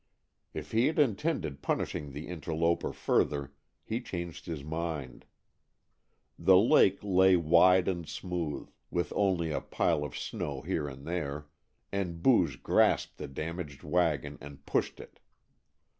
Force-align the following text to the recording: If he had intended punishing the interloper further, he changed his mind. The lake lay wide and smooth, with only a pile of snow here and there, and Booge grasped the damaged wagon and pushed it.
If 0.51 0.71
he 0.71 0.87
had 0.87 0.97
intended 0.97 1.61
punishing 1.61 2.11
the 2.11 2.27
interloper 2.27 2.91
further, 2.91 3.53
he 3.83 4.01
changed 4.01 4.47
his 4.47 4.63
mind. 4.63 5.25
The 6.39 6.57
lake 6.57 6.97
lay 7.03 7.35
wide 7.37 7.87
and 7.87 8.07
smooth, 8.09 8.71
with 8.89 9.13
only 9.15 9.51
a 9.51 9.61
pile 9.61 10.03
of 10.03 10.17
snow 10.17 10.61
here 10.63 10.87
and 10.87 11.05
there, 11.05 11.49
and 11.91 12.23
Booge 12.23 12.63
grasped 12.63 13.19
the 13.19 13.27
damaged 13.27 13.83
wagon 13.83 14.39
and 14.41 14.65
pushed 14.65 14.99
it. 14.99 15.19